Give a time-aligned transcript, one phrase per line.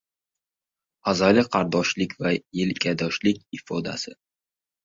[1.11, 4.19] Azaliy qardoshlik va yelkadoshlik ifodasi